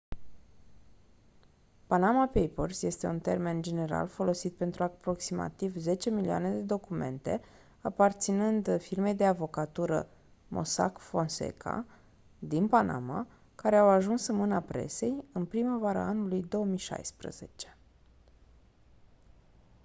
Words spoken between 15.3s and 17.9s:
în primăvara anului 2016